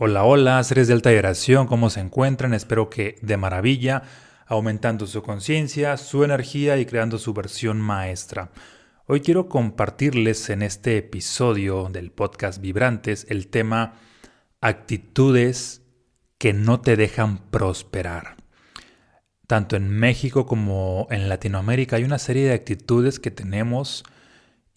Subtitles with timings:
[0.00, 2.54] Hola, hola, seres de alta vibración, ¿cómo se encuentran?
[2.54, 4.04] Espero que de maravilla,
[4.46, 8.52] aumentando su conciencia, su energía y creando su versión maestra.
[9.06, 13.94] Hoy quiero compartirles en este episodio del podcast Vibrantes el tema
[14.60, 15.82] actitudes
[16.38, 18.36] que no te dejan prosperar.
[19.48, 24.04] Tanto en México como en Latinoamérica hay una serie de actitudes que tenemos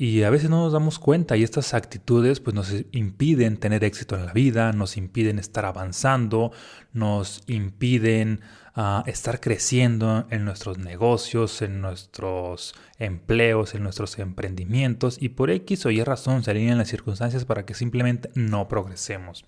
[0.02, 4.16] y a veces no nos damos cuenta y estas actitudes pues nos impiden tener éxito
[4.16, 6.52] en la vida, nos impiden estar avanzando,
[6.92, 8.42] nos impiden
[8.74, 15.86] ah, estar creciendo en nuestros negocios, en nuestros empleos, en nuestros emprendimientos y por X
[15.86, 19.46] o Y razón se alinean las circunstancias para que simplemente no progresemos.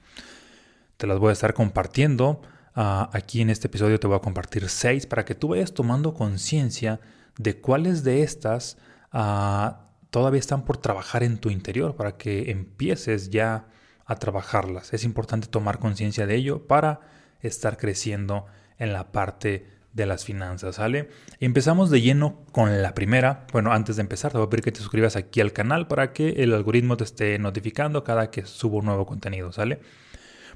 [0.97, 2.43] Te las voy a estar compartiendo.
[2.75, 6.13] Ah, aquí en este episodio te voy a compartir seis para que tú vayas tomando
[6.13, 6.99] conciencia
[7.39, 8.77] de cuáles de estas
[9.13, 9.82] uh,
[10.13, 13.65] todavía están por trabajar en tu interior para que empieces ya
[14.05, 14.93] a trabajarlas.
[14.93, 16.99] Es importante tomar conciencia de ello para
[17.41, 18.45] estar creciendo
[18.77, 21.09] en la parte de las finanzas, ¿sale?
[21.39, 23.47] Empezamos de lleno con la primera.
[23.51, 26.13] Bueno, antes de empezar, te voy a pedir que te suscribas aquí al canal para
[26.13, 29.79] que el algoritmo te esté notificando cada que subo nuevo contenido, ¿sale?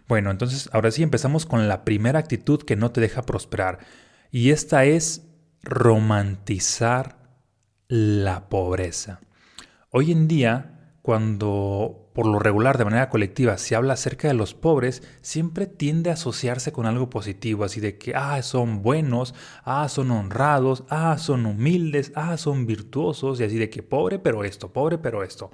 [0.08, 3.80] Bueno, entonces ahora sí empezamos con la primera actitud que no te deja prosperar.
[4.30, 5.26] Y esta es
[5.64, 7.18] romantizar
[7.88, 9.20] la pobreza.
[9.90, 14.54] Hoy en día, cuando por lo regular de manera colectiva se habla acerca de los
[14.54, 19.88] pobres, siempre tiende a asociarse con algo positivo, así de que, ah, son buenos, ah,
[19.88, 24.74] son honrados, ah, son humildes, ah, son virtuosos, y así de que pobre pero esto,
[24.74, 25.52] pobre pero esto.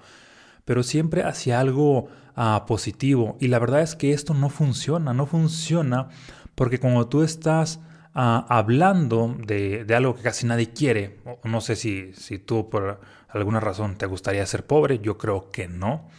[0.66, 3.38] Pero siempre hacia algo ah, positivo.
[3.40, 6.09] Y la verdad es que esto no funciona, no funciona
[6.56, 7.80] porque cuando tú estás
[8.14, 13.59] ah, hablando de, algo que casi nadie quiere, no sé si, si tú por alguna
[13.59, 16.09] razón te gustaría ser pobre, yo creo que no.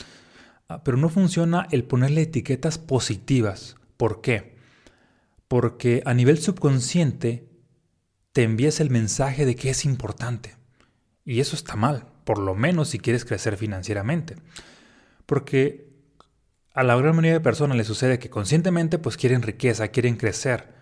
[0.69, 3.77] Ah, pero no funciona el ponerle etiquetas positivas.
[3.97, 4.57] ¿Por qué?
[5.49, 7.49] Porque a nivel subconsciente
[8.33, 10.57] te envías el mensaje de que es importante.
[11.25, 14.37] Y eso está mal, por lo menos si quieres crecer financieramente.
[15.27, 15.89] Porque
[16.75, 20.74] a la gran mayoría de personas le sucede que conscientemente pues quieren riqueza, quieren crecer,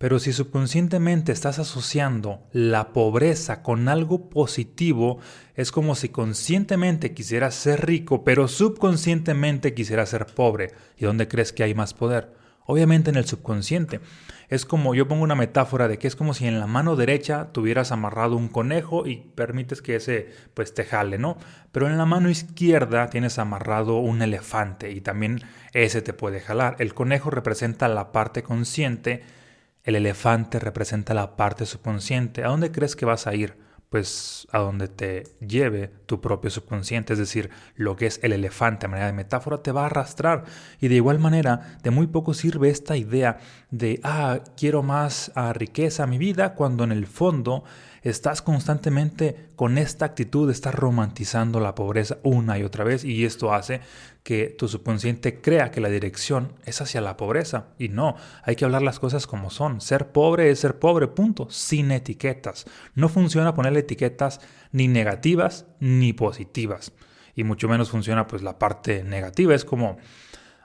[0.00, 5.18] pero si subconscientemente estás asociando la pobreza con algo positivo,
[5.54, 10.72] es como si conscientemente quisieras ser rico, pero subconscientemente quisieras ser pobre.
[10.96, 12.32] ¿Y dónde crees que hay más poder?
[12.64, 14.00] Obviamente en el subconsciente.
[14.48, 17.52] Es como, yo pongo una metáfora de que es como si en la mano derecha
[17.52, 21.36] tuvieras amarrado un conejo y permites que ese pues te jale, ¿no?
[21.72, 25.42] Pero en la mano izquierda tienes amarrado un elefante y también
[25.74, 26.76] ese te puede jalar.
[26.78, 29.38] El conejo representa la parte consciente
[29.84, 32.44] el elefante representa la parte subconsciente.
[32.44, 33.56] ¿A dónde crees que vas a ir?
[33.88, 38.86] Pues a donde te lleve tu propio subconsciente, es decir, lo que es el elefante
[38.86, 40.44] a manera de metáfora te va a arrastrar.
[40.80, 43.38] Y de igual manera, de muy poco sirve esta idea
[43.70, 47.64] de, ah, quiero más ah, riqueza a mi vida, cuando en el fondo
[48.02, 53.52] estás constantemente con esta actitud, estás romantizando la pobreza una y otra vez y esto
[53.52, 53.80] hace
[54.22, 58.64] que tu subconsciente crea que la dirección es hacia la pobreza y no, hay que
[58.64, 59.80] hablar las cosas como son.
[59.80, 62.66] Ser pobre es ser pobre, punto, sin etiquetas.
[62.94, 64.40] No funciona ponerle etiquetas
[64.72, 66.92] ni negativas ni positivas
[67.34, 69.54] y mucho menos funciona pues la parte negativa.
[69.54, 69.98] Es como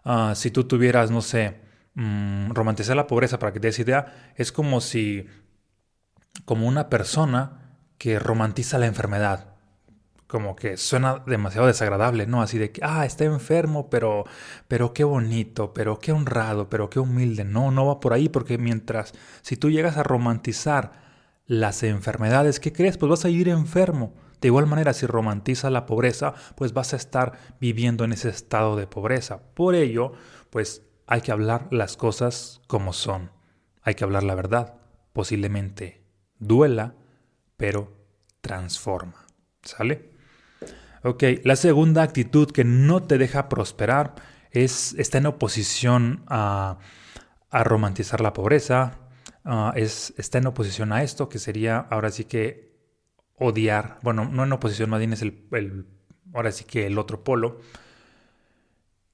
[0.03, 1.61] uh, si tú tuvieras, no sé,
[1.94, 5.27] mmm, romantizar la pobreza para que te des idea, es como si
[6.44, 9.54] como una persona que romantiza la enfermedad.
[10.28, 12.41] Como que suena demasiado desagradable, ¿no?
[12.41, 14.25] Así de que, ah, está enfermo, pero,
[14.68, 17.44] pero qué bonito, pero qué honrado, pero qué humilde.
[17.44, 20.94] No, no va por ahí, porque mientras, si tú llegas a romantizar
[21.46, 22.97] las enfermedades, ¿qué crees?
[22.97, 24.13] Pues vas a vivir enfermo.
[24.41, 28.75] De igual manera, si romantizas la pobreza, pues vas a estar viviendo en ese estado
[28.75, 29.42] de pobreza.
[29.53, 30.13] Por ello,
[30.50, 33.31] pues hay que hablar las cosas como son.
[33.81, 34.75] Hay que hablar la verdad,
[35.13, 36.03] posiblemente
[36.40, 36.96] duela,
[37.57, 37.94] pero
[38.42, 39.25] transforma.
[39.63, 40.14] ¿Sale?
[41.07, 44.16] Ok, la segunda actitud que no te deja prosperar
[44.49, 46.79] es, está en oposición a,
[47.51, 48.97] romantizar la pobreza,
[49.75, 52.74] es, está en oposición a esto, que sería ahora sí que
[53.35, 55.85] odiar, bueno, no en oposición, más bien es el, el,
[56.33, 57.59] ahora sí que el otro polo,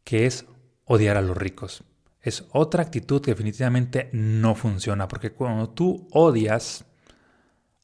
[0.05, 0.45] que es
[0.85, 1.83] odiar a los ricos.
[2.21, 6.85] Es otra actitud que definitivamente no funciona, porque cuando tú odias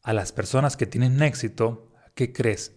[0.01, 2.76] a las personas que tienen éxito, ¿qué crees?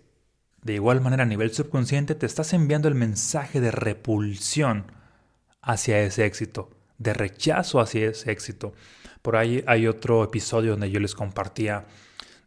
[0.62, 4.92] De igual manera a nivel subconsciente te estás enviando el mensaje de repulsión
[5.62, 8.74] hacia ese éxito, de rechazo hacia ese éxito.
[9.22, 11.86] Por ahí hay otro episodio donde yo les compartía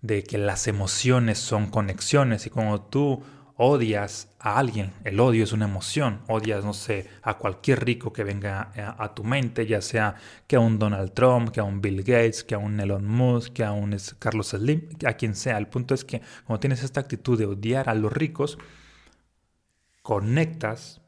[0.02, 3.24] de que las emociones son conexiones y cuando tú
[3.56, 8.24] odias a alguien, el odio es una emoción, odias, no sé, a cualquier rico que
[8.24, 10.16] venga a, tu mente, ya sea
[10.48, 13.54] que a un Donald Trump, que a un Bill Gates, que a un Elon Musk,
[13.54, 15.58] que a un Carlos Slim, a quien sea.
[15.58, 18.58] El punto es que cuando tienes esta actitud de odiar a los ricos,
[20.02, 21.02] conectas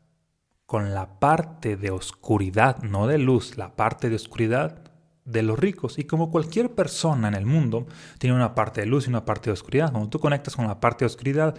[0.65, 4.81] con la parte de oscuridad, no de luz, la parte de oscuridad
[5.25, 5.97] de los ricos.
[5.97, 7.87] Y como cualquier persona en el mundo
[8.19, 10.79] tiene una parte de luz y una parte de oscuridad, cuando tú conectas con la
[10.79, 11.55] parte de oscuridad,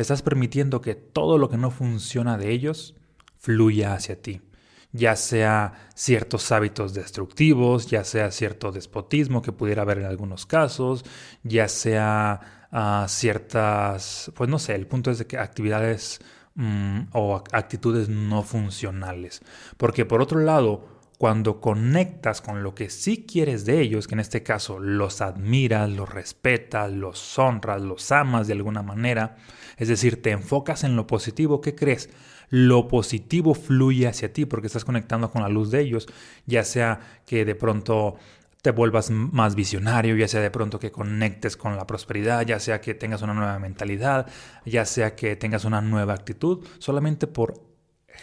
[0.00, 2.94] estás permitiendo que todo lo que no funciona de ellos
[3.38, 4.40] fluya hacia ti.
[4.92, 11.04] Ya sea ciertos hábitos destructivos, ya sea cierto despotismo que pudiera haber en algunos casos,
[11.42, 16.20] ya sea ah, ciertas, pues no sé, el punto es de que actividades
[16.58, 19.42] Mm, o actitudes no funcionales.
[19.76, 20.88] Porque por otro lado,
[21.18, 25.90] cuando conectas con lo que sí quieres de ellos, que en este caso los admiras,
[25.90, 29.36] los respetas, los honras, los amas de alguna manera,
[29.76, 32.08] es decir, te enfocas en lo positivo, ¿qué crees?
[32.50, 36.06] Lo positivo fluye hacia ti porque estás conectando con la luz de ellos,
[36.46, 38.14] ya sea que de pronto
[38.62, 42.80] te vuelvas más visionario, ya sea de pronto que conectes con la prosperidad, ya sea
[42.80, 44.28] que tengas una nueva mentalidad,
[44.64, 47.67] ya sea que tengas una nueva actitud, solamente por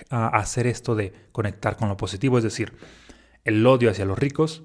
[0.10, 2.74] hacer esto de conectar con lo positivo, es decir,
[3.44, 4.64] el odio hacia los ricos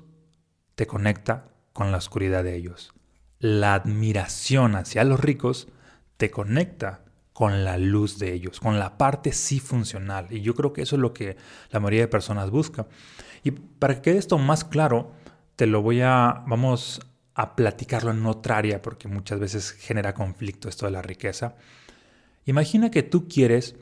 [0.75, 2.93] te conecta con la oscuridad de ellos.
[3.39, 5.69] La admiración hacia los ricos
[6.17, 10.27] te conecta con la luz de ellos, con la parte sí funcional.
[10.31, 11.37] Y yo creo que eso es lo que
[11.71, 12.87] la mayoría de personas busca.
[13.43, 15.13] Y para que quede esto más claro,
[15.57, 17.01] te lo voy a, vamos
[17.35, 21.55] a platicarlo en otra área porque muchas veces genera conflicto esto de la riqueza.
[22.45, 23.77] Imagina que tú quieres,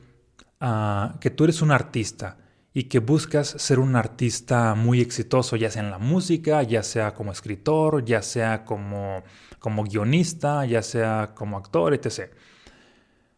[0.59, 2.37] ah, que tú eres un artista
[2.73, 7.13] y que buscas ser un artista muy exitoso, ya sea en la música, ya sea
[7.13, 9.23] como escritor, ya sea como,
[9.59, 12.31] como guionista, ya sea como actor, etc.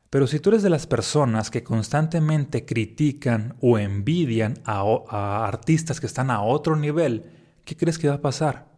[0.09, 6.01] Pero si tú eres de las personas que constantemente critican o envidian a, a artistas
[6.01, 7.25] que están a otro nivel,
[7.63, 8.69] ¿qué crees que va a pasar?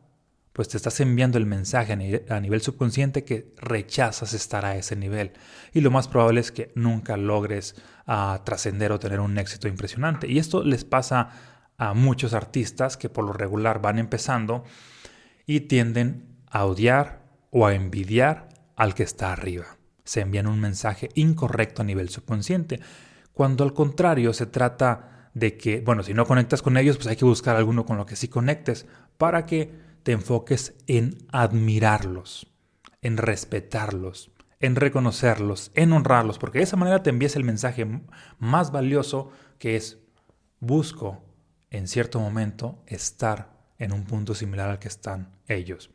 [0.53, 5.31] Pues te estás enviando el mensaje a nivel subconsciente que rechazas estar a ese nivel.
[5.73, 7.75] Y lo más probable es que nunca logres
[8.07, 10.27] ah, trascender o tener un éxito impresionante.
[10.29, 11.29] Y esto les pasa
[11.77, 14.63] a muchos artistas que por lo regular van empezando
[15.45, 19.77] y tienden a odiar o a envidiar al que está arriba.
[20.03, 22.79] Se envían un mensaje incorrecto a nivel subconsciente,
[23.31, 27.15] cuando al contrario se trata de que, bueno, si no conectas con ellos, pues hay
[27.15, 28.85] que buscar alguno con lo que sí conectes
[29.17, 29.71] para que
[30.03, 32.47] te enfoques en admirarlos,
[33.01, 34.31] en respetarlos,
[34.63, 37.85] en reconocerlos, en honrarlos, porque de esa manera te envías el mensaje
[38.39, 39.29] más valioso
[39.59, 39.97] que es
[40.61, 41.21] busco
[41.69, 45.91] en cierto momento estar en un punto similar al que están ellos.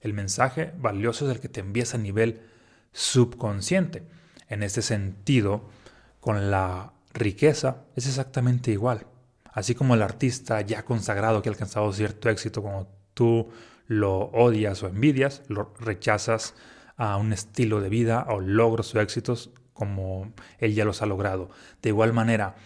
[0.00, 2.42] El mensaje valioso es el que te envías a nivel
[2.90, 4.02] subconsciente.
[4.48, 5.70] En este sentido,
[6.18, 9.06] con la riqueza es exactamente igual.
[9.44, 13.48] Así como el artista ya consagrado que ha alcanzado cierto éxito, como tú
[13.86, 16.56] lo odias o envidias, lo rechazas
[16.98, 21.48] a un estilo de vida o logros o éxitos como él ya los ha logrado.
[21.80, 22.56] De igual manera,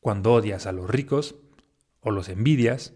[0.00, 1.36] cuando odias a los ricos
[2.00, 2.92] o los envidias,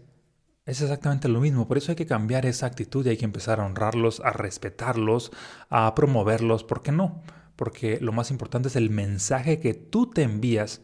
[0.65, 1.67] es exactamente lo mismo.
[1.67, 5.31] Por eso hay que cambiar esa actitud y hay que empezar a honrarlos, a respetarlos,
[5.71, 6.63] a promoverlos.
[6.63, 7.23] ¿Por qué no?
[7.55, 10.81] porque lo más importante es el mensaje que tú te envías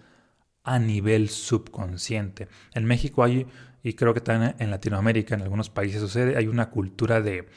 [0.64, 2.48] a nivel subconsciente.
[2.74, 3.48] En México hay,
[3.84, 7.48] y creo que también en Latinoamérica, en algunos países sucede, hay una cultura de,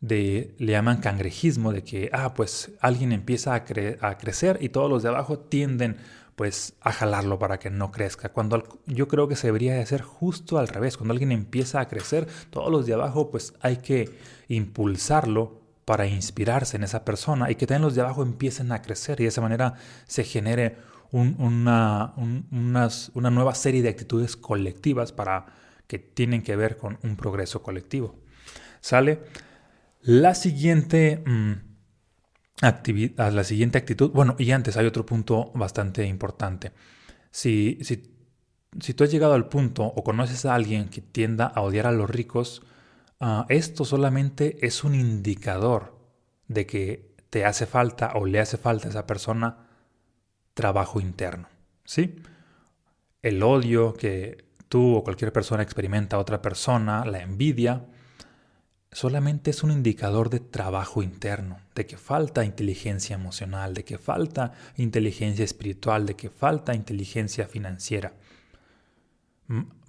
[0.00, 3.64] de le llaman cangrejismo, de que, ah, pues alguien empieza a,
[4.00, 5.98] a crecer y todos los de abajo tienden
[6.40, 8.30] pues a jalarlo para que no crezca.
[8.30, 10.96] Cuando yo creo que se debería de hacer justo al revés.
[10.96, 14.08] Cuando alguien empieza a crecer, todos los de abajo pues hay que
[14.48, 19.20] impulsarlo para inspirarse en esa persona y que también los de abajo empiecen a crecer
[19.20, 19.74] y de esa manera
[20.06, 20.76] se genere
[21.12, 25.44] una, una nueva serie de actitudes colectivas para
[25.86, 28.14] que tienen que ver con un progreso colectivo.
[28.80, 29.20] ¿Sale?
[30.02, 31.52] La siguiente mm,
[32.62, 36.72] actividad, la siguiente actitud, bueno, y antes hay otro punto bastante importante.
[37.30, 38.14] Si, si,
[38.80, 41.92] si tú has llegado al punto o conoces a alguien que tienda a odiar a
[41.92, 42.62] los ricos,
[43.20, 45.94] Ah, esto solamente es un indicador
[46.48, 49.58] de que te hace falta o le hace falta a esa persona
[50.54, 51.46] trabajo interno.
[51.84, 52.16] ¿Sí?
[53.22, 57.84] El odio que tú o cualquier persona experimenta a otra persona, la envidia,
[58.92, 64.52] solamente es un indicador de trabajo interno, de que falta inteligencia emocional, de que falta
[64.76, 68.14] inteligencia espiritual, de que falta inteligencia financiera.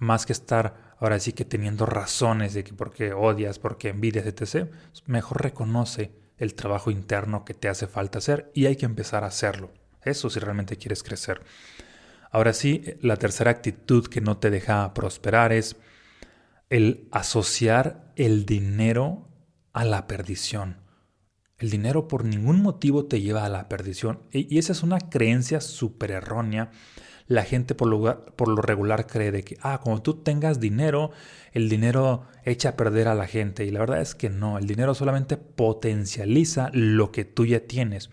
[0.00, 3.90] más que estar ahora sí que teniendo razones de que por qué odias, por qué
[3.90, 4.68] envidias, etc.,
[5.06, 9.28] mejor reconoce el trabajo interno que te hace falta hacer y hay que empezar a
[9.28, 9.70] hacerlo.
[10.02, 11.42] Eso si realmente quieres crecer.
[12.32, 15.76] Ahora sí, la tercera actitud que no te deja prosperar es
[16.72, 19.28] el asociar el dinero
[19.74, 20.78] a la perdición.
[21.58, 24.22] El dinero por ningún motivo te lleva a la perdición.
[24.32, 26.70] Y esa es una creencia súper errónea.
[27.26, 31.10] La gente por lo, por lo, regular cree que, ah, como tú tengas dinero,
[31.52, 33.66] el dinero echa a perder a la gente.
[33.66, 38.08] Y la verdad es que no, el dinero solamente potencializa lo que tú ya tienes.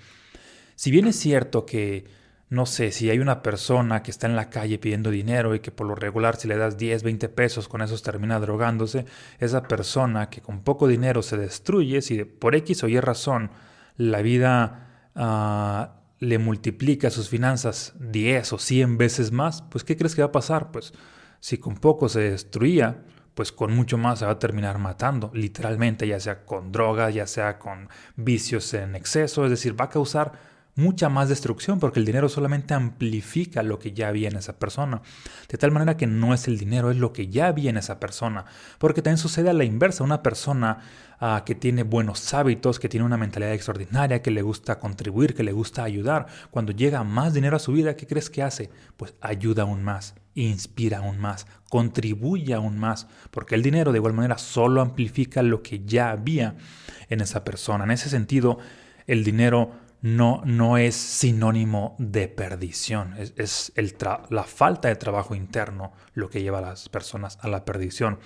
[0.75, 2.07] Si bien es cierto que
[2.49, 5.71] no sé, si hay una persona que está en la calle pidiendo dinero y que
[5.71, 9.05] por lo regular si le das 10, 20 pesos con esos termina drogándose,
[9.37, 13.51] esa persona que con poco dinero se destruye, si por X o Y razón
[13.97, 20.15] la vida uh, le multiplica sus finanzas 10 o 100 veces más, pues ¿qué crees
[20.15, 20.71] que va a pasar?
[20.71, 20.93] Pues
[21.39, 23.03] si con poco se destruía,
[23.35, 27.27] pues con mucho más se va a terminar matando, literalmente, ya sea con drogas, ya
[27.27, 30.33] sea con vicios en exceso, es decir, va a causar
[30.75, 35.01] mucha más destrucción porque el dinero solamente amplifica lo que ya había en esa persona.
[35.47, 37.99] De tal manera que no es el dinero, es lo que ya había en esa
[37.99, 38.45] persona.
[38.77, 40.03] Porque también sucede a la inversa.
[40.03, 40.79] Una persona
[41.19, 45.43] ah, que tiene buenos hábitos, que tiene una mentalidad extraordinaria, que le gusta contribuir, que
[45.43, 48.69] le gusta ayudar, cuando llega más dinero a su vida, ¿qué crees que hace?
[48.97, 53.07] Pues ayuda aún más, inspira aún más, contribuye aún más.
[53.31, 56.55] Porque el dinero de igual manera solo amplifica lo que ya había
[57.09, 57.83] en esa persona.
[57.83, 58.59] En ese sentido,
[59.07, 63.95] el dinero no, no es sinónimo de perdición, es, el
[64.29, 68.19] la falta de trabajo interno lo que lleva a las personas a la perdición.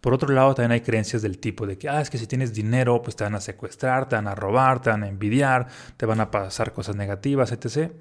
[0.00, 2.54] Por otro lado, también hay creencias del tipo de que, ah, es que si tienes
[2.54, 6.06] dinero, pues te van a secuestrar, te van a robar, te van a envidiar, te
[6.06, 7.92] van a pasar cosas negativas, etc.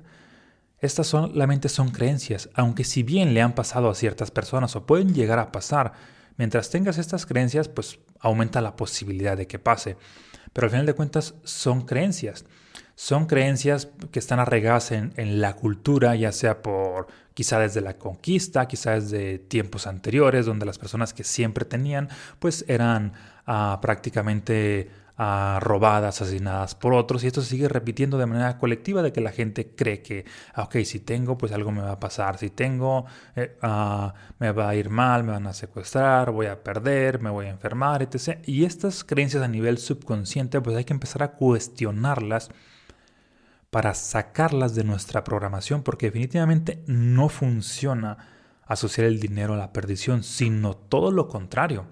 [0.79, 5.13] Estas solamente son creencias, aunque si bien le han pasado a ciertas personas o pueden
[5.13, 5.91] llegar a pasar,
[6.37, 9.97] mientras tengas estas creencias, pues aumenta la posibilidad de que pase.
[10.53, 12.45] Pero al final de cuentas son creencias
[12.99, 18.67] son creencias que están arraigadas en, la cultura, ya sea por quizá desde la conquista,
[18.67, 23.13] quizá desde tiempos anteriores, donde las personas que siempre tenían, pues eran
[23.45, 29.01] ah, prácticamente ah, robadas, asesinadas por otros, y esto se sigue repitiendo de manera colectiva,
[29.01, 31.99] de que la gente cree que, ah, ok, si tengo, pues algo me va a
[32.01, 33.05] pasar, si tengo,
[33.37, 33.55] eh,
[34.39, 37.51] me va a ir mal, me van a secuestrar, voy a perder, me voy a
[37.51, 38.39] enfermar, etc.
[38.45, 42.49] Y estas creencias a nivel subconsciente, pues hay que empezar a cuestionarlas
[43.69, 48.17] para sacarlas de nuestra programación, porque definitivamente no funciona
[48.65, 51.85] asociar el dinero a la perdición, sino todo lo contrario.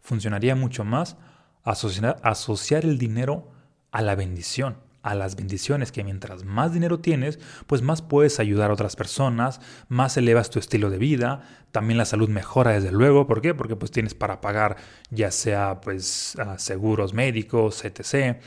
[0.00, 1.16] Funcionaría mucho más
[1.62, 3.52] asociar, el dinero
[3.90, 8.70] a la bendición, a las bendiciones, que mientras más dinero tienes, pues más puedes ayudar
[8.70, 13.26] a otras personas, más elevas tu estilo de vida, también la salud mejora desde luego,
[13.26, 13.54] ¿por qué?
[13.54, 14.76] Porque pues tienes para pagar
[15.10, 18.40] ya sea pues seguros médicos, etc.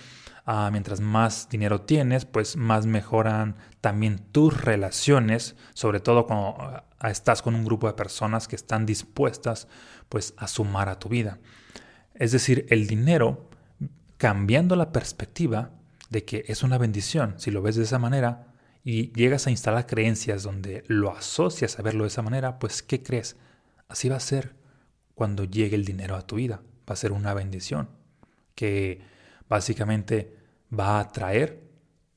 [0.49, 6.85] Ah, mientras más dinero tienes, pues más mejoran también tus relaciones, sobre todo cuando ah,
[7.09, 9.67] estás con un grupo de personas que están dispuestas
[10.07, 11.39] pues a sumar a tu vida.
[12.13, 13.49] Es decir, el dinero,
[14.15, 15.71] cambiando la perspectiva
[16.09, 18.53] de que es una bendición, si lo ves de esa manera,
[18.85, 23.03] y llegas a instalar creencias donde lo asocias a verlo de esa manera, pues ¿qué
[23.03, 23.35] crees?
[23.89, 24.55] Así va a ser
[25.13, 26.61] cuando llegue el dinero a tu vida.
[26.89, 27.89] Va a ser una bendición
[28.55, 29.01] que
[29.49, 30.36] básicamente
[30.71, 31.67] va a traer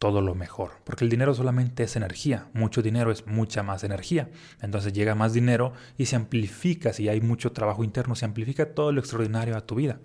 [0.01, 0.73] todo lo mejor.
[0.85, 2.49] Porque el dinero solamente es energía.
[2.55, 4.31] Mucho dinero es mucha más energía.
[4.63, 6.95] Entonces llega más dinero y se amplifica.
[6.95, 10.01] Si hay mucho trabajo interno, se amplifica todo lo extraordinario a tu vida.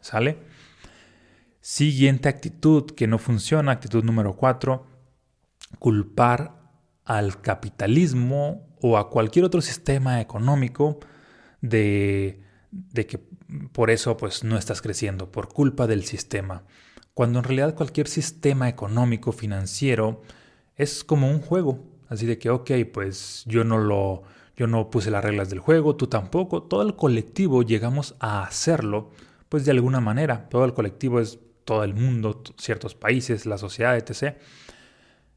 [0.00, 0.38] ¿Sale?
[1.60, 4.86] Siguiente actitud que no funciona, actitud número cuatro,
[5.78, 6.54] culpar
[7.04, 10.98] al capitalismo o a cualquier otro sistema económico
[11.60, 12.40] de,
[12.70, 13.18] de que
[13.72, 16.64] por eso pues no estás creciendo, por culpa del sistema
[17.16, 20.20] cuando en realidad cualquier sistema económico, financiero,
[20.76, 21.82] es como un juego.
[22.10, 25.96] Así de que, ok, pues yo no lo, yo no puse las reglas del juego,
[25.96, 29.12] tú tampoco, todo el colectivo llegamos a hacerlo,
[29.48, 33.96] pues de alguna manera, todo el colectivo es todo el mundo, ciertos países, la sociedad,
[33.96, 34.36] etc.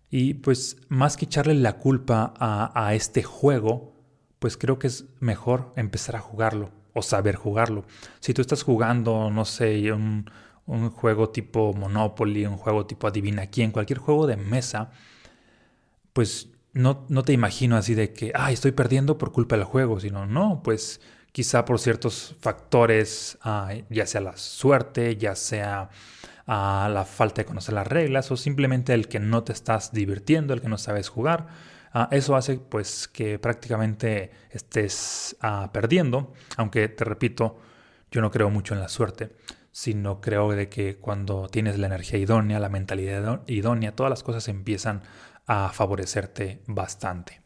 [0.10, 3.94] Y pues más que echarle la culpa a, a este juego,
[4.40, 7.86] pues creo que es mejor empezar a jugarlo o saber jugarlo.
[8.20, 10.30] Si tú estás jugando, no sé, un,
[10.70, 14.92] un juego tipo Monopoly, un juego tipo Adivina quién, cualquier juego de mesa,
[16.14, 20.00] pues no, no te imagino así de que, ay, estoy perdiendo por culpa del juego,
[20.00, 25.90] sino, no, pues quizá por ciertos factores, ah, ya sea la suerte, ya sea
[26.46, 30.54] ah, la falta de conocer las reglas o simplemente el que no te estás divirtiendo,
[30.54, 31.48] el que no sabes jugar.
[31.94, 35.36] Ah, eso hace pues que prácticamente estés
[35.72, 37.58] perdiendo, aunque te repito,
[38.12, 39.32] yo no creo mucho en la suerte
[39.72, 44.48] sino creo de que cuando tienes la energía idónea, la mentalidad idónea, todas las cosas
[44.48, 45.02] empiezan
[45.46, 47.42] a favorecerte bastante.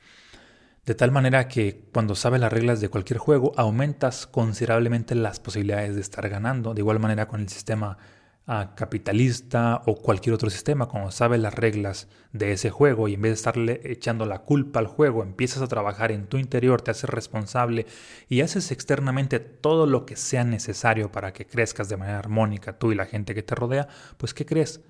[0.85, 5.95] De tal manera que cuando sabes las reglas de cualquier juego, aumentas considerablemente las posibilidades
[5.95, 6.73] de estar ganando.
[6.73, 7.97] De igual manera con el sistema
[8.45, 13.29] capitalista o cualquier otro sistema, cuando sabes las reglas de ese juego y en vez
[13.31, 17.09] de estarle echando la culpa al juego, empiezas a trabajar en tu interior, te haces
[17.09, 17.85] responsable
[18.27, 22.91] y haces externamente todo lo que sea necesario para que crezcas de manera armónica tú
[22.91, 24.81] y la gente que te rodea, pues ¿qué crees?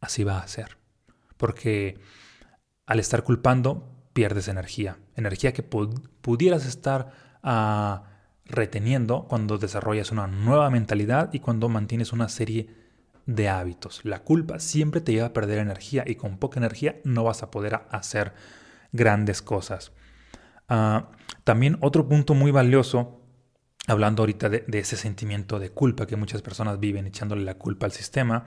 [0.00, 0.78] Así va a ser.
[1.36, 1.98] Porque
[2.86, 4.96] al estar culpando, pierdes energía.
[5.16, 7.12] Energía que pudieras estar
[7.42, 8.04] ah,
[8.46, 12.85] reteniendo cuando desarrollas una nueva mentalidad y cuando mantienes una serie
[13.26, 14.00] de hábitos.
[14.04, 17.50] La culpa siempre te lleva a perder energía y con poca energía no vas a
[17.50, 18.32] poder hacer
[18.92, 19.92] grandes cosas.
[20.68, 21.10] Ah,
[21.44, 23.20] también otro punto muy valioso,
[23.86, 27.86] hablando ahorita de, de ese sentimiento de culpa que muchas personas viven echándole la culpa
[27.86, 28.46] al sistema,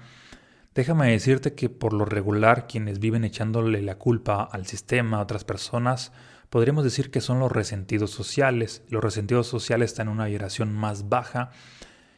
[0.75, 5.43] Déjame decirte que por lo regular quienes viven echándole la culpa al sistema, a otras
[5.43, 6.13] personas,
[6.50, 8.83] podríamos decir que son los resentidos sociales.
[8.88, 11.51] Los resentidos sociales están en una vibración más baja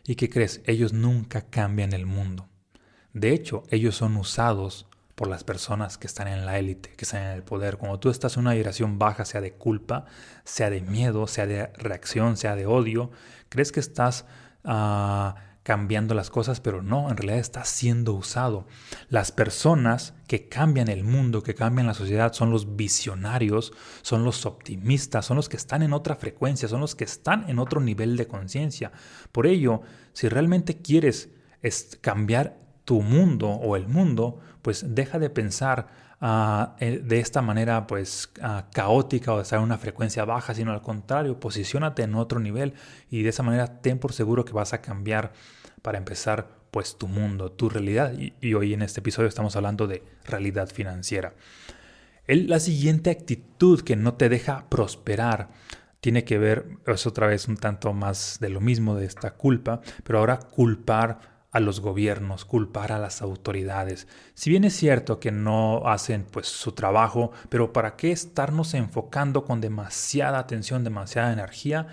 [0.06, 2.50] y que crees, ellos nunca cambian el mundo.
[3.13, 7.24] De hecho, ellos son usados por las personas que están en la élite, que están
[7.24, 7.77] en el poder.
[7.77, 10.06] Cuando tú estás en una vibración baja, sea de culpa,
[10.44, 13.12] sea de miedo, sea de reacción, sea de odio,
[13.50, 14.25] crees que estás...
[14.63, 18.65] Uh, cambiando las cosas, pero no, en realidad está siendo usado.
[19.10, 24.46] Las personas que cambian el mundo, que cambian la sociedad, son los visionarios, son los
[24.46, 28.18] optimistas, son los que están en otra frecuencia, son los que están en otro nivel
[28.18, 28.91] de conciencia.
[29.32, 29.82] Por ello,
[30.13, 31.30] si realmente quieres
[32.01, 32.58] cambiar
[32.91, 35.88] tu mundo o el mundo, pues deja de pensar
[36.19, 40.53] ah, eh, de esta manera pues ah, caótica o de estar en una frecuencia baja,
[40.53, 42.74] sino al contrario, posiciónate en otro nivel
[43.10, 45.31] y de esa manera ten por seguro que vas a cambiar
[45.81, 48.12] para empezar pues tu mundo, tu realidad.
[48.12, 51.33] Y, hoy en este episodio estamos hablando de realidad financiera.
[52.27, 55.48] la siguiente actitud que no te deja prosperar
[56.01, 59.79] tiene que ver, es otra vez un tanto más de lo mismo, de esta culpa,
[60.03, 64.07] pero ahora culpar a los gobiernos, culpar a las autoridades.
[64.33, 69.44] Si bien es cierto que no hacen pues su trabajo, pero ¿para qué estarnos enfocando
[69.44, 71.87] con demasiada atención, demasiada energía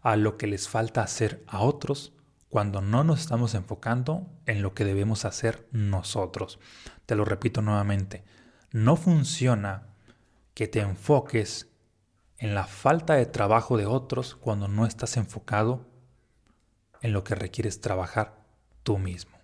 [0.00, 2.12] a lo que les falta hacer a otros
[2.48, 6.60] cuando no nos estamos enfocando en lo que debemos hacer nosotros?
[7.04, 8.24] Te lo repito nuevamente,
[8.70, 9.88] no funciona
[10.54, 11.68] que te enfoques
[12.38, 15.88] en la falta de trabajo de otros cuando no estás enfocado
[17.02, 18.39] en lo que requieres trabajar
[18.82, 19.38] tú mismo.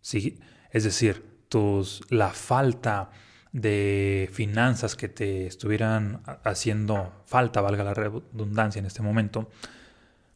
[0.00, 0.40] ¿Sí?
[0.70, 3.10] Es decir, tus, la falta
[3.52, 9.48] de finanzas que te estuvieran haciendo falta, valga la redundancia en este momento,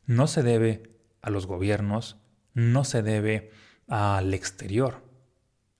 [0.07, 0.91] no se debe
[1.21, 2.17] a los gobiernos,
[2.55, 3.51] no se debe
[3.89, 5.03] al exterior.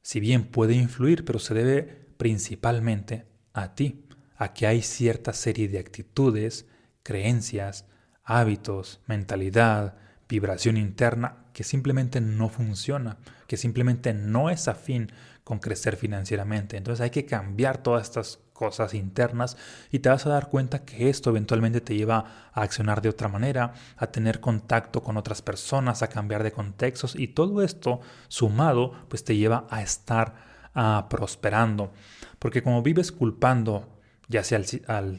[0.03, 1.83] Si bien puede influir, pero se debe
[2.17, 6.67] principalmente a ti, a que hay cierta serie de actitudes,
[7.03, 7.87] creencias,
[8.23, 9.97] hábitos, mentalidad,
[10.31, 15.11] vibración interna que simplemente no funciona, que simplemente no es afín
[15.45, 16.77] con crecer financieramente.
[16.77, 19.57] Entonces hay que cambiar todas estas cosas internas
[19.91, 23.27] y te vas a dar cuenta que esto eventualmente te lleva a accionar de otra
[23.29, 28.93] manera, a tener contacto con otras personas, a cambiar de contextos y todo esto sumado
[29.09, 30.35] pues te lleva a estar
[30.75, 31.93] ah, prosperando.
[32.39, 33.89] Porque como vives culpando
[34.29, 35.19] ya sea al,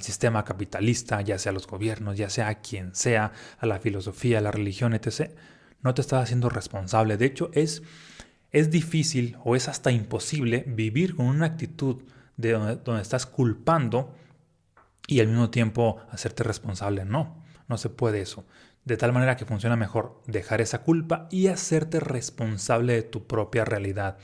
[0.00, 4.38] sistema capitalista, ya sea a los gobiernos, ya sea a quien sea, a la filosofía,
[4.38, 5.32] a la religión, etc.,
[5.82, 7.16] no te estás haciendo responsable.
[7.16, 7.82] De hecho, es,
[8.50, 12.02] es difícil o es hasta imposible vivir con una actitud
[12.36, 14.14] de donde, estás culpando
[15.06, 17.04] y al mismo tiempo hacerte responsable.
[17.04, 18.46] No, no se puede eso.
[18.84, 23.64] De tal manera que funciona mejor dejar esa culpa y hacerte responsable de tu propia
[23.64, 24.18] realidad.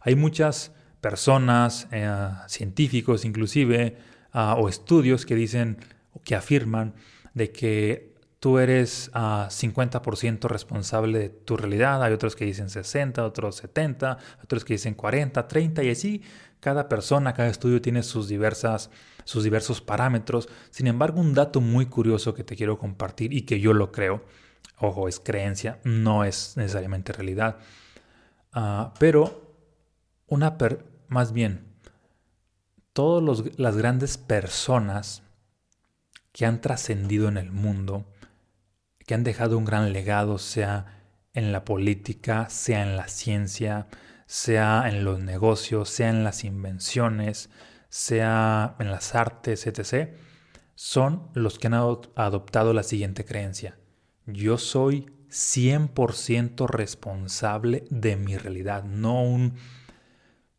[0.00, 3.98] Hay muchas personas, eh, científicos inclusive,
[4.36, 5.78] ah, o estudios que dicen
[6.12, 6.94] o que afirman
[7.32, 13.24] de que tú eres 50% ah, responsable de tu realidad, hay otros que dicen 60,
[13.24, 16.22] otros 70, otros que dicen 40, 30 y así
[16.60, 18.90] cada persona, cada estudio tiene sus diversas
[19.24, 20.48] sus diversos parámetros.
[20.70, 24.22] Sin embargo, un dato muy curioso que te quiero compartir y que yo lo creo,
[24.78, 27.56] ojo, es creencia, no es necesariamente realidad,
[28.52, 29.56] ah, pero
[30.26, 30.56] una
[31.08, 31.75] más bien,
[32.96, 35.22] todas las grandes personas
[36.32, 38.06] que han trascendido en el mundo,
[39.06, 41.04] que han dejado un gran legado, sea
[41.34, 43.86] en la política, sea en la ciencia,
[44.24, 47.50] sea en los negocios, sea en las invenciones,
[47.90, 50.14] sea en las artes, etc.,
[50.74, 53.76] son los que han adoptado la siguiente creencia.
[54.24, 59.56] Yo soy 100% responsable de mi realidad, no un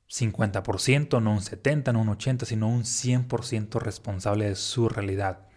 [0.10, 5.48] 50%, no un 70%, no un 80%, sino un 100% responsable de su realidad.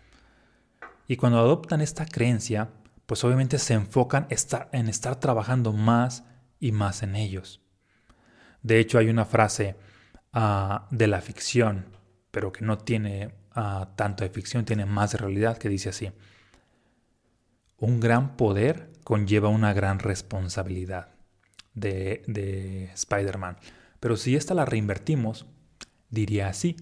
[1.06, 2.70] Y cuando adoptan esta creencia,
[3.06, 4.28] pues obviamente se enfocan
[4.72, 6.24] en estar trabajando más
[6.60, 7.60] y más en ellos.
[8.62, 9.76] De hecho, hay una frase
[10.32, 11.86] ah, de la ficción,
[12.30, 16.12] pero que no tiene ah, tanto de ficción, tiene más de realidad, que dice así.
[17.78, 21.08] Un gran poder conlleva una gran responsabilidad
[21.74, 23.56] de, de Spider-Man.
[24.00, 25.46] Pero si esta la reinvertimos,
[26.08, 26.76] diría así,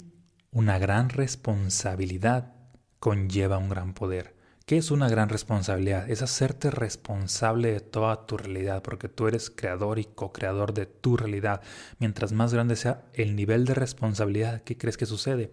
[0.51, 2.55] una gran responsabilidad
[3.01, 4.39] conlleva un gran poder.
[4.69, 6.11] ¿Qué es una gran responsabilidad?
[6.11, 11.17] Es hacerte responsable de toda tu realidad, porque tú eres creador y co-creador de tu
[11.17, 11.63] realidad.
[11.99, 15.53] Mientras más grande sea el nivel de responsabilidad, ¿qué crees que sucede?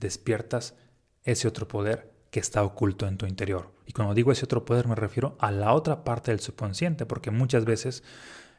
[0.00, 0.74] Despiertas
[1.22, 3.72] ese otro poder que está oculto en tu interior.
[3.86, 7.30] Y cuando digo ese otro poder me refiero a la otra parte del subconsciente, porque
[7.30, 8.02] muchas veces,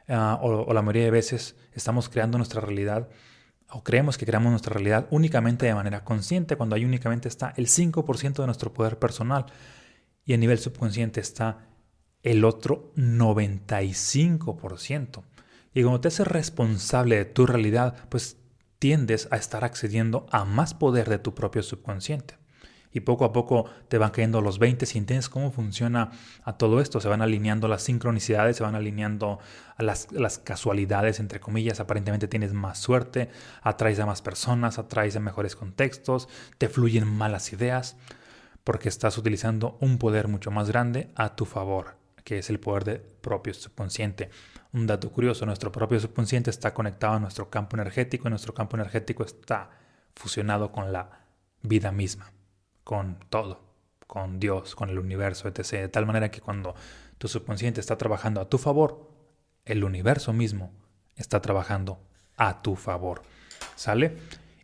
[0.08, 3.08] ah, o la mayoría de veces, estamos creando nuestra realidad
[3.70, 7.66] o creemos que creamos nuestra realidad únicamente de manera consciente, cuando ahí únicamente está el
[7.66, 9.46] 5% de nuestro poder personal
[10.24, 11.66] y a nivel subconsciente está
[12.22, 15.22] el otro 95%.
[15.74, 18.36] Y cuando te haces responsable de tu realidad, pues
[18.78, 22.36] tiendes a estar accediendo a más poder de tu propio subconsciente
[22.94, 26.12] y poco a poco te van cayendo los 20 si entiendes cómo funciona
[26.44, 27.00] a todo esto.
[27.00, 29.40] Se van alineando las sincronicidades, se van alineando
[29.78, 31.80] las, las casualidades, entre comillas.
[31.80, 33.30] Aparentemente tienes más suerte,
[33.62, 37.96] atraes a más personas, atraes a mejores contextos, te fluyen malas ideas,
[38.62, 42.84] porque estás utilizando un poder mucho más grande a tu favor, que es el poder
[42.84, 44.30] del propio subconsciente.
[44.72, 48.76] Un dato curioso, nuestro propio subconsciente está conectado a nuestro campo energético y nuestro campo
[48.76, 49.70] energético está
[50.14, 51.26] fusionado con la
[51.60, 52.30] vida misma
[52.84, 53.64] con todo,
[54.06, 55.70] con Dios, con el universo, etc.
[55.72, 56.74] De tal manera que cuando
[57.18, 59.10] tu subconsciente está trabajando a tu favor,
[59.64, 60.72] el universo mismo
[61.16, 61.98] está trabajando
[62.36, 63.22] a tu favor.
[63.74, 64.16] ¿Sale?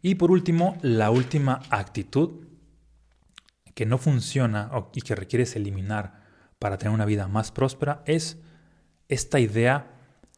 [0.03, 2.47] Y por último, la última actitud
[3.75, 6.21] que no funciona y que requieres eliminar
[6.59, 8.39] para tener una vida más próspera es
[9.09, 9.91] esta idea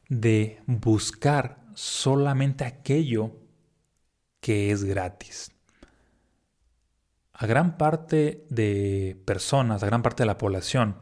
[0.09, 3.33] de buscar solamente aquello
[4.40, 5.53] que es gratis
[7.42, 10.98] a gran parte de personas, a gran parte de la población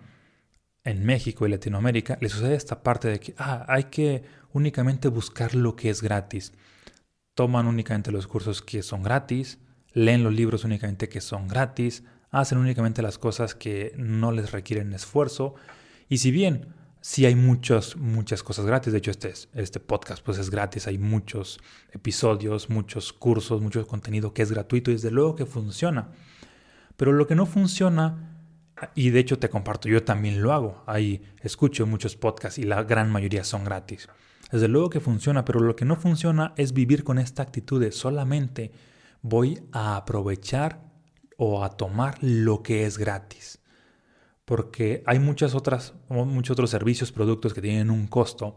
[0.85, 4.22] en México y Latinoamérica le sucede esta parte de que ah, hay que
[4.55, 6.55] únicamente buscar lo que es gratis.
[7.35, 9.59] Toman únicamente los cursos que son gratis,
[9.92, 14.94] leen los libros únicamente que son gratis, hacen únicamente las cosas que no les requieren
[14.94, 15.57] esfuerzo.
[16.09, 16.68] Y si bien
[17.00, 18.92] sí hay muchas, muchas cosas gratis.
[18.92, 20.86] De hecho, este, este podcast pues es gratis.
[20.86, 21.60] Hay muchos
[21.92, 26.08] episodios, muchos cursos, mucho contenido que es gratuito y desde luego que funciona.
[26.96, 28.36] Pero lo que no funciona,
[28.94, 30.82] y de hecho te comparto, yo también lo hago.
[30.86, 34.08] Ahí escucho muchos podcasts y la gran mayoría son gratis.
[34.52, 37.92] Desde luego que funciona, pero lo que no funciona es vivir con esta actitud de
[37.92, 38.72] solamente
[39.22, 40.80] voy a aprovechar
[41.36, 43.60] o a tomar lo que es gratis
[44.50, 48.56] porque hay muchas otras, muchos otros servicios, productos que tienen un costo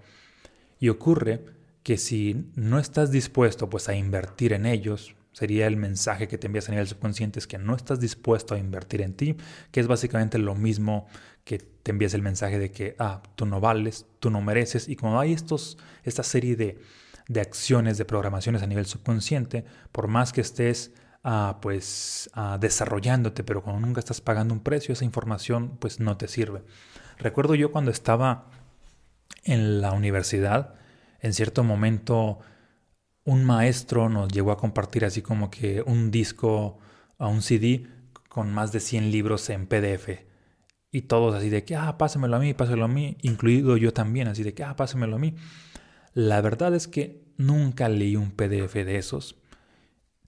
[0.80, 1.46] y ocurre
[1.84, 6.48] que si no estás dispuesto pues a invertir en ellos, sería el mensaje que te
[6.48, 9.38] envías a nivel subconsciente es que no estás dispuesto a invertir en ti,
[9.70, 11.06] que es básicamente lo mismo
[11.44, 14.96] que te envías el mensaje de que ah, tú no vales, tú no mereces y
[14.96, 16.80] como hay estos, esta serie de,
[17.28, 20.92] de acciones, de programaciones a nivel subconsciente, por más que estés
[21.62, 26.64] pues desarrollándote, pero cuando nunca estás pagando un precio, esa información pues no te sirve.
[27.18, 28.50] Recuerdo yo cuando estaba
[29.44, 30.76] en la universidad,
[31.22, 32.40] en cierto momento
[33.24, 36.80] un maestro nos llegó a compartir así como que un disco,
[37.18, 37.88] a un CD
[38.28, 40.26] con más de 100 libros en PDF.
[40.92, 44.28] Y todos así de que, ah, pásamelo a mí, pásamelo a mí, incluido yo también,
[44.28, 45.36] así de que, ah, a mí.
[46.14, 49.38] La verdad es que nunca leí un PDF de esos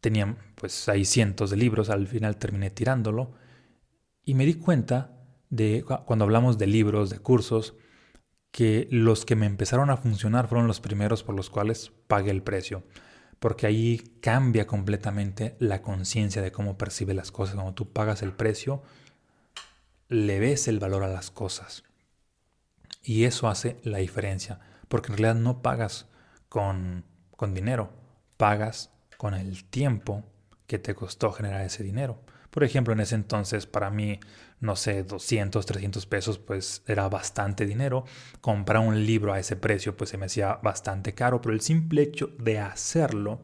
[0.05, 3.33] tenía pues hay cientos de libros, al final terminé tirándolo
[4.23, 5.11] y me di cuenta
[5.51, 7.75] de cuando hablamos de libros, de cursos,
[8.49, 12.41] que los que me empezaron a funcionar fueron los primeros por los cuales pagué el
[12.41, 12.83] precio,
[13.37, 17.53] porque ahí cambia completamente la conciencia de cómo percibe las cosas.
[17.53, 18.81] Cuando tú pagas el precio,
[20.07, 21.83] le ves el valor a las cosas.
[23.03, 26.07] Y eso hace la diferencia, porque en realidad no pagas
[26.49, 27.05] con,
[27.37, 27.91] con dinero,
[28.37, 30.23] pagas con el tiempo
[30.67, 32.21] que te costó generar ese dinero.
[32.49, 34.19] Por ejemplo, en ese entonces para mí,
[34.61, 38.05] no sé, 200, 300 pesos, pues era bastante dinero.
[38.39, 42.03] Comprar un libro a ese precio, pues se me hacía bastante caro, pero el simple
[42.03, 43.41] hecho de hacerlo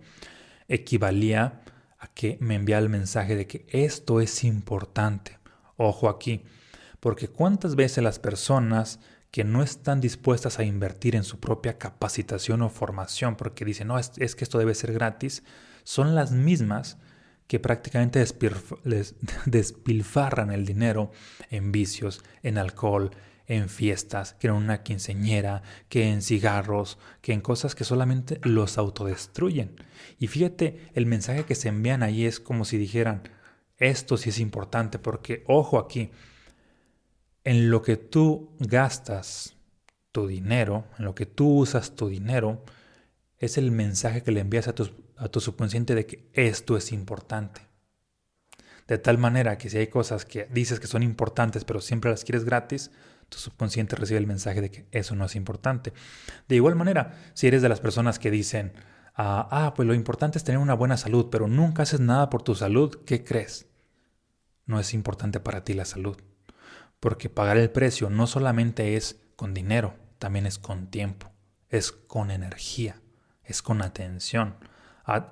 [0.69, 1.61] equivalía
[1.99, 5.39] a que me enviara el mensaje de que esto es importante.
[5.75, 6.43] Ojo aquí,
[7.01, 12.61] porque cuántas veces las personas que no están dispuestas a invertir en su propia capacitación
[12.61, 15.43] o formación porque dicen, no, es, es que esto debe ser gratis,
[15.83, 16.97] son las mismas
[17.51, 18.23] que prácticamente
[19.45, 21.11] despilfarran el dinero
[21.49, 23.11] en vicios, en alcohol,
[23.45, 28.77] en fiestas, que en una quinceñera, que en cigarros, que en cosas que solamente los
[28.77, 29.75] autodestruyen.
[30.17, 33.23] Y fíjate, el mensaje que se envían ahí es como si dijeran,
[33.75, 36.09] esto sí es importante, porque ojo aquí,
[37.43, 39.57] en lo que tú gastas
[40.13, 42.63] tu dinero, en lo que tú usas tu dinero,
[43.39, 44.89] es el mensaje que le envías a tu,
[45.21, 47.61] a tu subconsciente de que esto es importante.
[48.87, 52.23] De tal manera que si hay cosas que dices que son importantes pero siempre las
[52.23, 52.91] quieres gratis,
[53.29, 55.93] tu subconsciente recibe el mensaje de que eso no es importante.
[56.49, 58.73] De igual manera, si eres de las personas que dicen,
[59.15, 62.41] ah, ah, pues lo importante es tener una buena salud, pero nunca haces nada por
[62.41, 63.67] tu salud, ¿qué crees?
[64.65, 66.17] No es importante para ti la salud.
[66.99, 71.31] Porque pagar el precio no solamente es con dinero, también es con tiempo,
[71.69, 73.01] es con energía,
[73.43, 74.55] es con atención.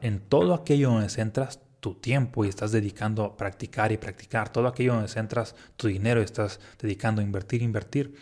[0.02, 4.68] En todo aquello donde centras tu tiempo y estás dedicando a practicar y practicar, todo
[4.68, 8.15] aquello donde centras tu dinero y estás dedicando a invertir, invertir,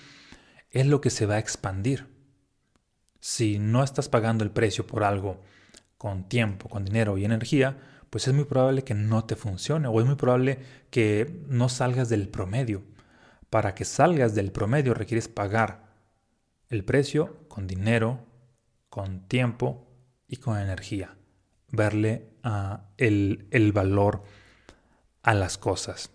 [0.69, 2.07] es lo que se va a expandir.
[3.19, 5.41] Si no estás pagando el precio por algo
[5.97, 7.77] con tiempo, con dinero y energía,
[8.11, 10.59] pues es muy probable que no te funcione o es muy probable
[10.91, 12.83] que no salgas del promedio.
[13.49, 15.87] Para que salgas del promedio requieres pagar
[16.69, 18.25] el precio con dinero,
[18.89, 19.87] con tiempo
[20.27, 21.16] y con energía
[21.69, 22.29] verle
[22.97, 24.23] el, el valor
[25.23, 26.11] a las cosas.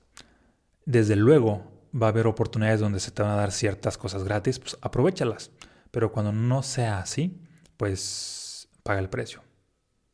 [0.85, 4.59] Desde luego va a haber oportunidades donde se te van a dar ciertas cosas gratis,
[4.59, 5.51] pues aprovechalas.
[5.91, 7.41] Pero cuando no sea así,
[7.77, 9.43] pues paga el precio.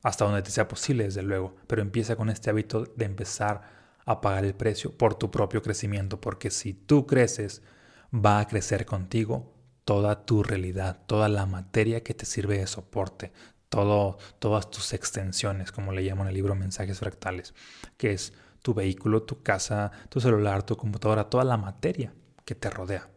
[0.02, 1.54] Hasta donde te sea posible, desde luego.
[1.66, 3.62] Pero empieza con este hábito de empezar
[4.04, 6.20] a pagar el precio por tu propio crecimiento.
[6.20, 7.62] Porque si tú creces,
[8.12, 13.32] va a crecer contigo toda tu realidad, toda la materia que te sirve de soporte,
[13.68, 17.54] todo, todas tus extensiones, como le llaman en el libro Mensajes Fractales,
[17.96, 22.12] que es tu vehículo, tu casa, tu celular, tu computadora, toda la materia
[22.44, 23.08] que te rodea,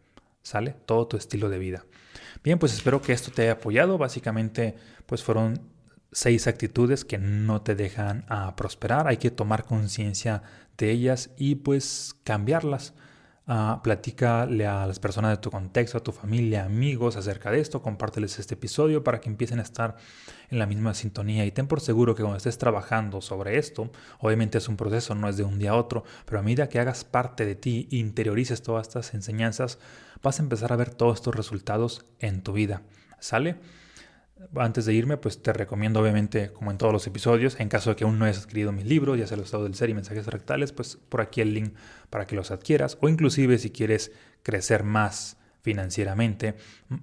[0.42, 0.76] ¿sale?
[0.86, 1.86] Todo tu estilo de vida.
[2.44, 3.98] Bien, pues espero que esto te haya apoyado.
[3.98, 5.62] Básicamente, pues fueron
[6.12, 9.08] seis actitudes que no te dejan a prosperar.
[9.08, 10.44] Hay que tomar conciencia
[10.78, 12.94] de ellas y pues cambiarlas.
[13.52, 17.82] Uh, platícale a las personas de tu contexto, a tu familia, amigos acerca de esto,
[17.82, 19.98] compárteles este episodio para que empiecen a estar
[20.50, 24.58] en la misma sintonía y ten por seguro que cuando estés trabajando sobre esto, obviamente
[24.58, 27.04] es un proceso, no es de un día a otro, pero a medida que hagas
[27.04, 29.80] parte de ti interiorices todas estas enseñanzas,
[30.24, 32.84] vas a empezar a ver todos estos resultados en tu vida.
[33.20, 33.58] ¿Sale?
[34.56, 37.96] Antes de irme, pues te recomiendo obviamente, como en todos los episodios, en caso de
[37.96, 40.26] que aún no hayas adquirido mis libros, ya sea el estado del ser y mensajes
[40.26, 41.74] fractales, pues por aquí el link
[42.10, 44.12] para que los adquieras, o inclusive si quieres
[44.44, 46.56] crecer más financieramente,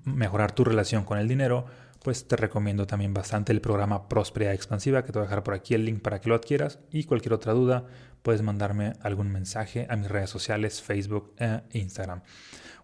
[0.05, 1.67] mejorar tu relación con el dinero,
[2.03, 5.55] pues te recomiendo también bastante el programa Prosperidad Expansiva, que te voy a dejar por
[5.55, 7.87] aquí el link para que lo adquieras, y cualquier otra duda,
[8.23, 12.23] puedes mandarme algún mensaje a mis redes sociales, Facebook e Instagram.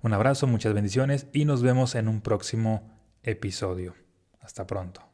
[0.03, 2.91] Un abrazo, muchas bendiciones y nos vemos en un próximo
[3.23, 4.04] episodio.
[4.45, 5.14] Hasta pronto.